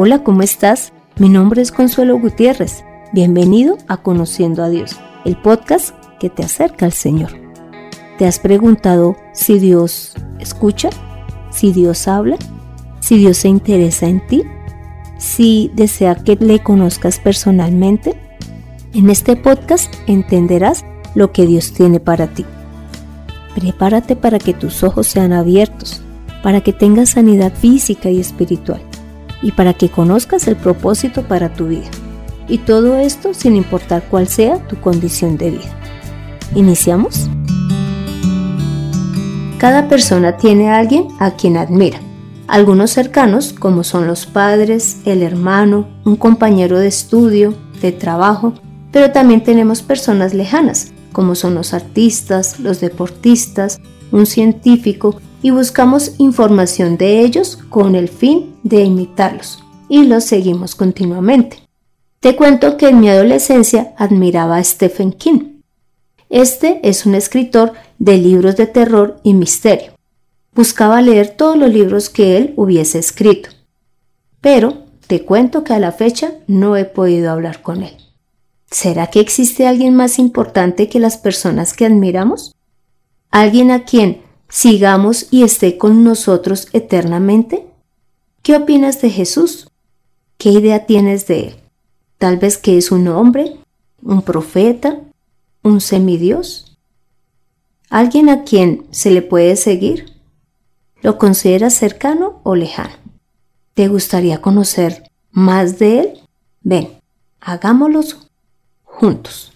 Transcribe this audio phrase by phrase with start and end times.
[0.00, 0.92] Hola, ¿cómo estás?
[1.18, 2.84] Mi nombre es Consuelo Gutiérrez.
[3.12, 7.32] Bienvenido a Conociendo a Dios, el podcast que te acerca al Señor.
[8.16, 10.90] ¿Te has preguntado si Dios escucha?
[11.50, 12.36] ¿Si Dios habla?
[13.00, 14.44] ¿Si Dios se interesa en ti?
[15.18, 18.14] ¿Si desea que le conozcas personalmente?
[18.94, 20.84] En este podcast entenderás
[21.16, 22.44] lo que Dios tiene para ti.
[23.56, 26.02] Prepárate para que tus ojos sean abiertos,
[26.44, 28.87] para que tengas sanidad física y espiritual
[29.42, 31.88] y para que conozcas el propósito para tu vida.
[32.48, 35.78] Y todo esto sin importar cuál sea tu condición de vida.
[36.54, 37.28] ¿Iniciamos?
[39.58, 42.00] Cada persona tiene a alguien a quien admira.
[42.46, 48.54] Algunos cercanos, como son los padres, el hermano, un compañero de estudio, de trabajo,
[48.90, 53.80] pero también tenemos personas lejanas, como son los artistas, los deportistas,
[54.12, 60.74] un científico, y buscamos información de ellos con el fin de imitarlos, y los seguimos
[60.74, 61.62] continuamente.
[62.20, 65.60] Te cuento que en mi adolescencia admiraba a Stephen King.
[66.30, 69.92] Este es un escritor de libros de terror y misterio.
[70.52, 73.50] Buscaba leer todos los libros que él hubiese escrito.
[74.40, 77.96] Pero te cuento que a la fecha no he podido hablar con él.
[78.70, 82.54] ¿Será que existe alguien más importante que las personas que admiramos?
[83.30, 87.67] ¿Alguien a quien sigamos y esté con nosotros eternamente?
[88.48, 89.68] ¿Qué opinas de Jesús?
[90.38, 91.56] ¿Qué idea tienes de él?
[92.16, 93.58] Tal vez que es un hombre,
[94.02, 95.00] un profeta,
[95.62, 96.78] un semidios.
[97.90, 100.14] ¿Alguien a quien se le puede seguir?
[101.02, 102.94] ¿Lo consideras cercano o lejano?
[103.74, 106.20] ¿Te gustaría conocer más de él?
[106.62, 106.88] Ven,
[107.42, 108.00] hagámoslo
[108.82, 109.52] juntos.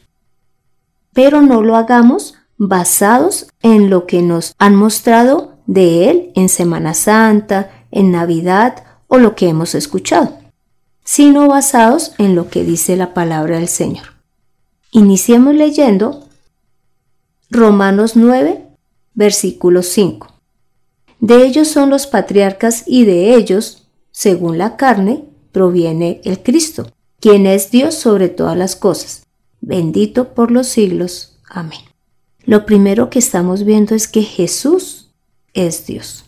[1.15, 6.93] Pero no lo hagamos basados en lo que nos han mostrado de Él en Semana
[6.93, 10.37] Santa, en Navidad o lo que hemos escuchado,
[11.05, 14.07] sino basados en lo que dice la palabra del Señor.
[14.91, 16.27] Iniciemos leyendo
[17.49, 18.67] Romanos 9,
[19.15, 20.27] versículo 5.
[21.21, 27.47] De ellos son los patriarcas y de ellos, según la carne, proviene el Cristo, quien
[27.47, 29.23] es Dios sobre todas las cosas
[29.63, 31.39] bendito por los siglos.
[31.49, 31.81] Amén.
[32.45, 35.09] Lo primero que estamos viendo es que Jesús
[35.55, 36.27] es Dios.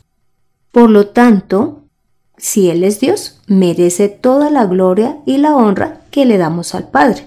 [0.75, 1.85] Por lo tanto,
[2.37, 6.89] si Él es Dios, merece toda la gloria y la honra que le damos al
[6.89, 7.27] Padre,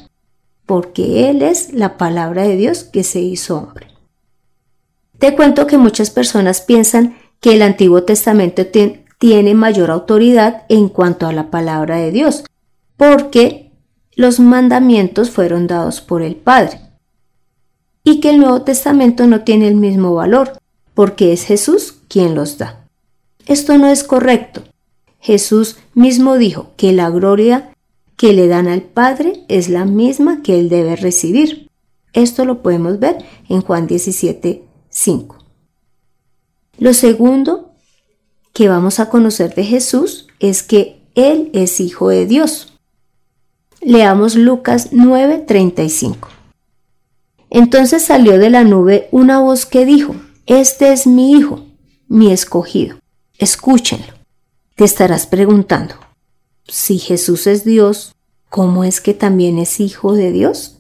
[0.66, 3.88] porque Él es la palabra de Dios que se hizo hombre.
[5.18, 11.26] Te cuento que muchas personas piensan que el Antiguo Testamento tiene mayor autoridad en cuanto
[11.26, 12.44] a la palabra de Dios,
[12.98, 13.72] porque
[14.18, 16.82] los mandamientos fueron dados por el Padre.
[18.04, 20.60] Y que el Nuevo Testamento no tiene el mismo valor,
[20.94, 22.87] porque es Jesús quien los da.
[23.48, 24.64] Esto no es correcto.
[25.20, 27.72] Jesús mismo dijo que la gloria
[28.16, 31.70] que le dan al Padre es la misma que él debe recibir.
[32.14, 35.38] Esto lo podemos ver en Juan 17, 5.
[36.80, 37.72] Lo segundo
[38.54, 42.74] que vamos a conocer de Jesús es que Él es Hijo de Dios.
[43.82, 46.30] Leamos Lucas 9:35.
[47.50, 50.16] Entonces salió de la nube una voz que dijo,
[50.48, 51.66] Este es mi Hijo,
[52.08, 52.98] mi escogido,
[53.38, 54.14] escúchenlo.
[54.76, 55.96] Te estarás preguntando,
[56.68, 58.16] si Jesús es Dios,
[58.50, 60.80] ¿cómo es que también es Hijo de Dios?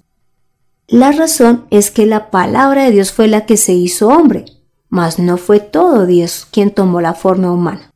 [0.88, 4.46] La razón es que la palabra de Dios fue la que se hizo hombre,
[4.90, 7.91] mas no fue todo Dios quien tomó la forma humana.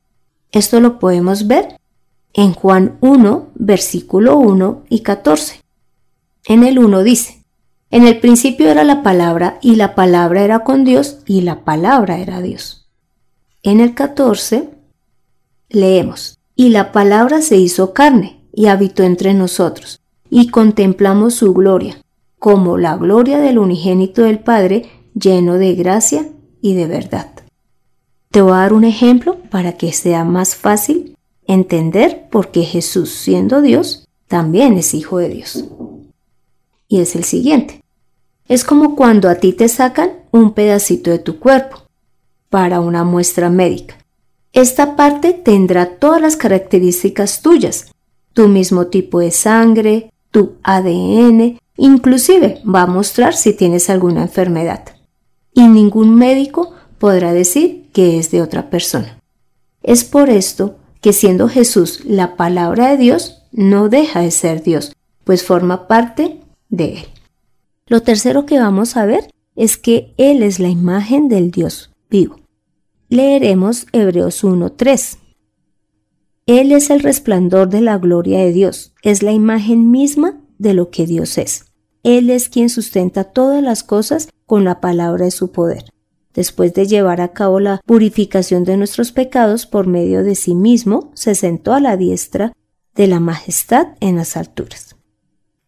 [0.52, 1.80] Esto lo podemos ver
[2.34, 5.62] en Juan 1, versículo 1 y 14.
[6.46, 7.44] En el 1 dice,
[7.92, 12.18] en el principio era la palabra y la palabra era con Dios y la palabra
[12.18, 12.81] era Dios.
[13.64, 14.70] En el 14
[15.70, 20.00] leemos, y la palabra se hizo carne y habitó entre nosotros,
[20.32, 22.02] y contemplamos su gloria,
[22.40, 26.28] como la gloria del unigénito del Padre, lleno de gracia
[26.60, 27.30] y de verdad.
[28.32, 33.12] Te voy a dar un ejemplo para que sea más fácil entender por qué Jesús,
[33.12, 35.66] siendo Dios, también es hijo de Dios.
[36.88, 37.84] Y es el siguiente.
[38.48, 41.91] Es como cuando a ti te sacan un pedacito de tu cuerpo
[42.52, 43.98] para una muestra médica.
[44.52, 47.94] Esta parte tendrá todas las características tuyas,
[48.34, 54.84] tu mismo tipo de sangre, tu ADN, inclusive va a mostrar si tienes alguna enfermedad.
[55.54, 59.18] Y ningún médico podrá decir que es de otra persona.
[59.82, 64.94] Es por esto que siendo Jesús la palabra de Dios, no deja de ser Dios,
[65.24, 67.06] pues forma parte de Él.
[67.88, 72.41] Lo tercero que vamos a ver es que Él es la imagen del Dios vivo.
[73.12, 75.18] Leeremos Hebreos 1.3.
[76.46, 80.92] Él es el resplandor de la gloria de Dios, es la imagen misma de lo
[80.92, 81.66] que Dios es.
[82.04, 85.92] Él es quien sustenta todas las cosas con la palabra de su poder.
[86.34, 91.12] Después de llevar a cabo la purificación de nuestros pecados por medio de sí mismo,
[91.14, 92.54] se sentó a la diestra
[92.96, 94.96] de la majestad en las alturas.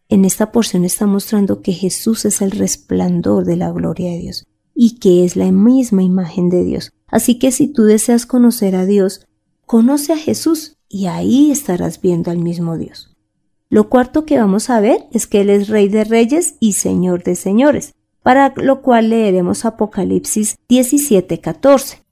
[0.08, 4.46] En esta porción está mostrando que Jesús es el resplandor de la gloria de Dios
[4.74, 6.90] y que es la misma imagen de Dios.
[7.14, 9.24] Así que si tú deseas conocer a Dios,
[9.66, 13.16] conoce a Jesús y ahí estarás viendo al mismo Dios.
[13.70, 17.22] Lo cuarto que vamos a ver es que Él es Rey de Reyes y Señor
[17.22, 17.94] de Señores,
[18.24, 22.02] para lo cual leeremos Apocalipsis 17:14.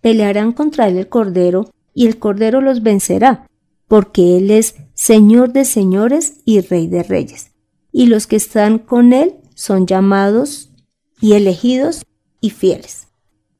[0.00, 3.46] Pelearán contra Él el Cordero y el Cordero los vencerá,
[3.86, 7.52] porque Él es Señor de Señores y Rey de Reyes.
[7.92, 10.72] Y los que están con Él son llamados
[11.20, 12.04] y elegidos
[12.40, 13.09] y fieles.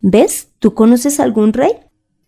[0.00, 0.49] ¿Ves?
[0.58, 1.73] ¿Tú conoces algún rey?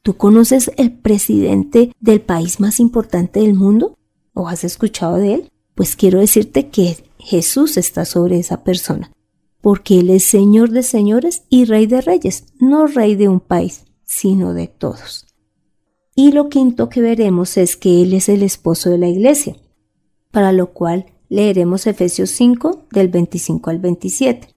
[0.02, 3.96] ¿Tú conoces el presidente del país más importante del mundo?
[4.34, 5.52] ¿O has escuchado de él?
[5.74, 9.10] Pues quiero decirte que Jesús está sobre esa persona,
[9.60, 13.84] porque Él es Señor de señores y Rey de reyes, no Rey de un país,
[14.04, 15.26] sino de todos.
[16.14, 19.56] Y lo quinto que veremos es que Él es el esposo de la iglesia,
[20.30, 24.48] para lo cual leeremos Efesios 5 del 25 al 27.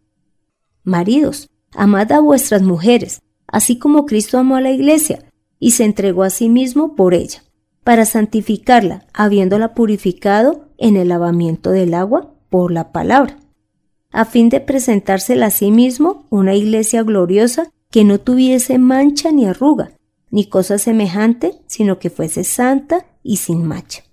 [0.83, 5.24] Maridos, amad a vuestras mujeres, así como Cristo amó a la iglesia
[5.60, 7.44] y se entregó a sí mismo por ella,
[7.83, 13.38] para santificarla, habiéndola purificado en el lavamiento del agua por la palabra,
[14.12, 19.45] a fin de presentársela a sí mismo una iglesia gloriosa que no tuviese mancha ni
[19.45, 19.92] arruga,
[20.31, 24.04] ni cosa semejante, sino que fuese santa y sin mancha.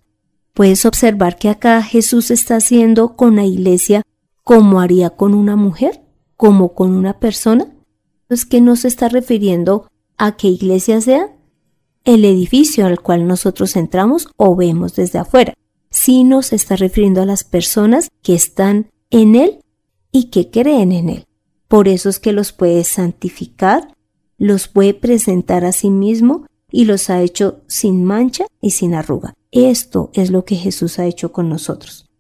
[0.55, 4.03] Puedes observar que acá Jesús está haciendo con la iglesia
[4.45, 6.02] como haría con una mujer
[6.43, 7.73] como con una persona?
[8.29, 11.37] Es que no se está refiriendo a qué iglesia sea
[12.03, 15.55] el edificio al cual nosotros entramos o vemos desde afuera,
[15.89, 19.61] sino se está refiriendo a las personas que están en él
[20.11, 21.27] y que creen en él.
[21.69, 23.95] Por eso es que los puede santificar,
[24.37, 29.33] los puede presentar a sí mismo y los ha hecho sin mancha y sin arruga.
[29.53, 32.11] Esto es lo que Jesús ha hecho con nosotros.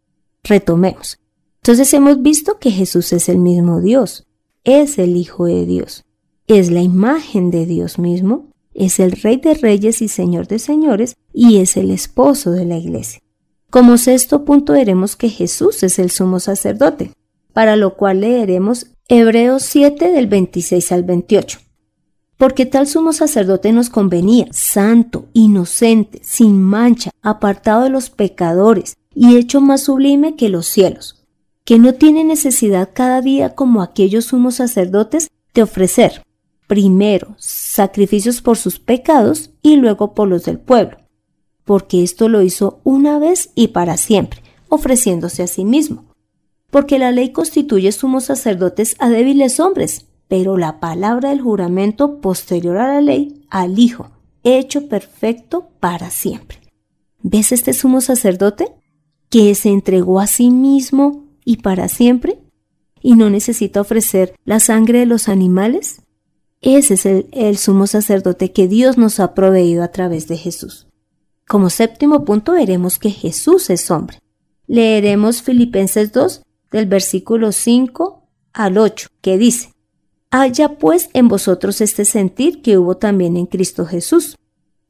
[0.44, 1.18] Retomemos.
[1.64, 4.26] Entonces hemos visto que Jesús es el mismo Dios,
[4.64, 6.04] es el Hijo de Dios,
[6.48, 11.14] es la imagen de Dios mismo, es el Rey de Reyes y Señor de Señores
[11.32, 13.20] y es el esposo de la Iglesia.
[13.70, 17.12] Como sexto punto veremos que Jesús es el sumo sacerdote,
[17.52, 21.60] para lo cual leeremos Hebreos 7 del 26 al 28.
[22.38, 29.36] Porque tal sumo sacerdote nos convenía, santo, inocente, sin mancha, apartado de los pecadores y
[29.36, 31.21] hecho más sublime que los cielos
[31.64, 36.22] que no tiene necesidad cada día como aquellos sumos sacerdotes de ofrecer,
[36.66, 40.96] primero, sacrificios por sus pecados y luego por los del pueblo,
[41.64, 46.06] porque esto lo hizo una vez y para siempre, ofreciéndose a sí mismo.
[46.70, 52.78] Porque la ley constituye sumos sacerdotes a débiles hombres, pero la palabra del juramento posterior
[52.78, 54.10] a la ley, al Hijo,
[54.42, 56.58] hecho perfecto para siempre.
[57.22, 58.72] ¿Ves este sumo sacerdote?
[59.28, 62.38] Que se entregó a sí mismo y para siempre
[63.00, 66.02] y no necesita ofrecer la sangre de los animales?
[66.60, 70.86] Ese es el, sumo sacerdote que Dios nos ha proveído a través de Jesús.
[71.48, 74.18] Como séptimo punto veremos que Jesús es hombre.
[74.68, 79.72] Leeremos Filipenses 2 del versículo 5 al 8, que dice,
[80.30, 84.36] Haya pues en vosotros este sentir que hubo también en Cristo Jesús,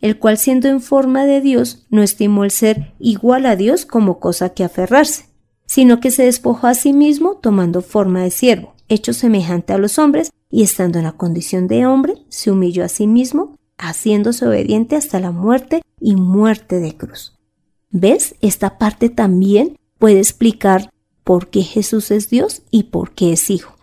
[0.01, 4.21] el cual siendo en forma de Dios no estimó el ser igual a Dios como
[4.21, 5.32] cosa que aferrarse
[5.73, 9.99] sino que se despojó a sí mismo tomando forma de siervo, hecho semejante a los
[9.99, 14.97] hombres, y estando en la condición de hombre, se humilló a sí mismo, haciéndose obediente
[14.97, 17.39] hasta la muerte y muerte de cruz.
[17.91, 18.35] ¿Ves?
[18.43, 20.91] Esta parte también puede explicar
[21.25, 23.75] por qué Jesús es Dios y por qué es Hijo.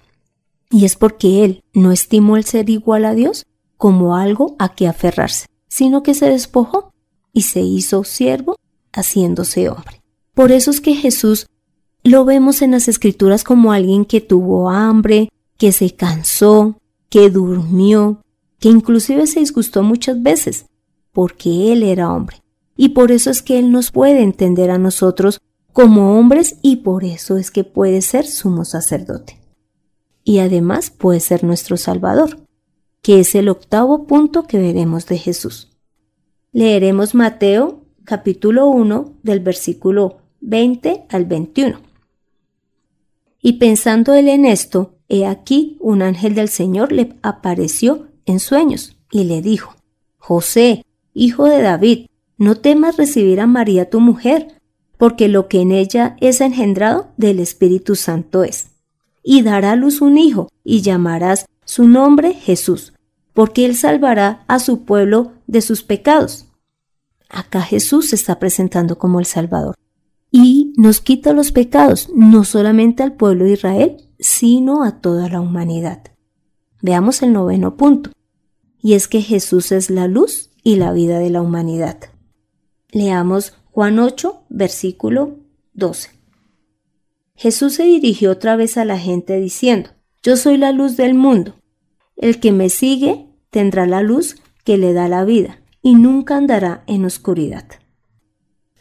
[0.69, 4.87] Y es porque Él no estimó el ser igual a Dios como algo a que
[4.87, 6.93] aferrarse, sino que se despojó
[7.33, 8.57] y se hizo siervo
[8.93, 10.03] haciéndose hombre.
[10.35, 11.47] Por eso es que Jesús
[12.03, 16.79] lo vemos en las escrituras como alguien que tuvo hambre, que se cansó,
[17.09, 18.21] que durmió,
[18.59, 20.65] que inclusive se disgustó muchas veces,
[21.11, 22.41] porque Él era hombre.
[22.77, 25.41] Y por eso es que Él nos puede entender a nosotros
[25.73, 29.39] como hombres y por eso es que puede ser sumo sacerdote.
[30.23, 32.39] Y además puede ser nuestro Salvador,
[33.01, 35.69] que es el octavo punto que veremos de Jesús.
[36.51, 41.88] Leeremos Mateo capítulo 1 del versículo 20 al 21.
[43.41, 48.97] Y pensando él en esto, he aquí un ángel del Señor le apareció en sueños
[49.11, 49.75] y le dijo,
[50.17, 54.59] José, hijo de David, no temas recibir a María tu mujer,
[54.97, 58.67] porque lo que en ella es engendrado del Espíritu Santo es.
[59.23, 62.93] Y dará a luz un hijo, y llamarás su nombre Jesús,
[63.33, 66.45] porque él salvará a su pueblo de sus pecados.
[67.29, 69.75] Acá Jesús se está presentando como el Salvador.
[70.31, 75.41] Y nos quita los pecados, no solamente al pueblo de Israel, sino a toda la
[75.41, 76.03] humanidad.
[76.81, 78.11] Veamos el noveno punto.
[78.81, 81.97] Y es que Jesús es la luz y la vida de la humanidad.
[82.91, 85.37] Leamos Juan 8, versículo
[85.73, 86.11] 12.
[87.35, 91.55] Jesús se dirigió otra vez a la gente diciendo, Yo soy la luz del mundo.
[92.17, 96.83] El que me sigue tendrá la luz que le da la vida y nunca andará
[96.87, 97.65] en oscuridad.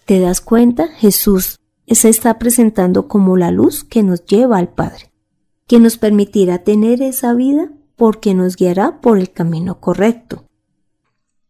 [0.08, 0.88] ¿Te das cuenta?
[0.88, 5.12] Jesús se está presentando como la luz que nos lleva al Padre,
[5.66, 10.46] que nos permitirá tener esa vida porque nos guiará por el camino correcto.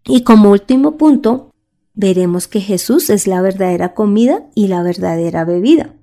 [0.04, 1.52] Y como último punto,
[1.94, 5.94] veremos que Jesús es la verdadera comida y la verdadera bebida.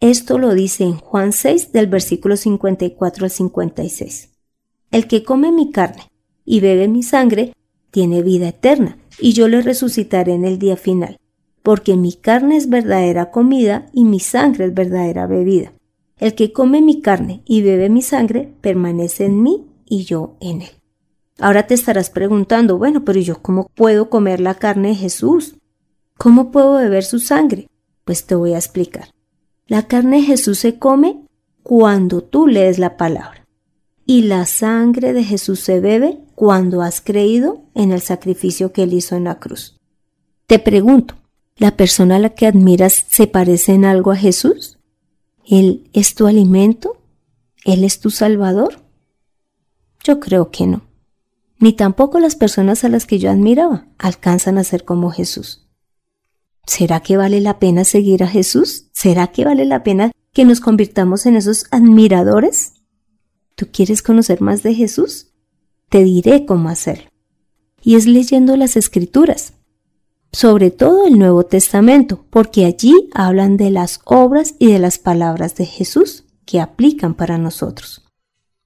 [0.00, 4.30] Esto lo dice en Juan 6 del versículo 54 al 56.
[4.92, 6.10] El que come mi carne
[6.46, 7.52] y bebe mi sangre
[7.90, 11.20] tiene vida eterna, y yo le resucitaré en el día final,
[11.62, 15.72] porque mi carne es verdadera comida y mi sangre es verdadera bebida.
[16.18, 20.62] El que come mi carne y bebe mi sangre permanece en mí y yo en
[20.62, 20.70] él.
[21.38, 25.56] Ahora te estarás preguntando, bueno, pero yo cómo puedo comer la carne de Jesús?
[26.18, 27.68] ¿Cómo puedo beber su sangre?
[28.04, 29.08] Pues te voy a explicar.
[29.66, 31.24] La carne de Jesús se come
[31.62, 33.46] cuando tú lees la palabra.
[34.04, 38.92] Y la sangre de Jesús se bebe cuando has creído en el sacrificio que él
[38.92, 39.78] hizo en la cruz.
[40.46, 41.14] Te pregunto,
[41.60, 44.80] ¿la persona a la que admiras se parece en algo a Jesús?
[45.46, 47.00] ¿Él es tu alimento?
[47.64, 48.82] ¿Él es tu salvador?
[50.02, 50.82] Yo creo que no.
[51.60, 55.68] Ni tampoco las personas a las que yo admiraba alcanzan a ser como Jesús.
[56.66, 58.88] ¿Será que vale la pena seguir a Jesús?
[58.92, 62.72] ¿Será que vale la pena que nos convirtamos en esos admiradores?
[63.54, 65.30] ¿Tú quieres conocer más de Jesús?
[65.90, 67.10] te diré cómo hacerlo.
[67.82, 69.52] Y es leyendo las escrituras,
[70.32, 75.56] sobre todo el Nuevo Testamento, porque allí hablan de las obras y de las palabras
[75.56, 78.08] de Jesús que aplican para nosotros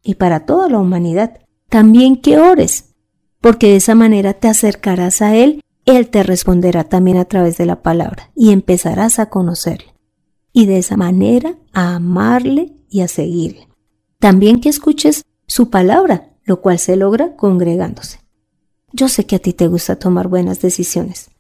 [0.03, 1.41] y para toda la humanidad.
[1.69, 2.95] También que ores,
[3.41, 7.67] porque de esa manera te acercarás a Él, Él te responderá también a través de
[7.67, 9.95] la palabra y empezarás a conocerle.
[10.53, 13.69] Y de esa manera a amarle y a seguirle.
[14.19, 18.21] También que escuches su palabra, lo cual se logra congregándose.
[18.93, 21.31] Yo sé que a ti te gusta tomar buenas decisiones.